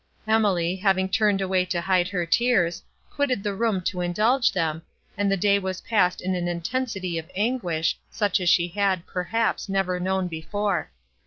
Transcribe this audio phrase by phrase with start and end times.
[0.27, 4.81] Emily, having turned away to hide her tears, quitted the room to indulge them,
[5.15, 9.69] and the day was passed in an intensity of anguish, such as she had, perhaps,
[9.69, 10.89] never known before.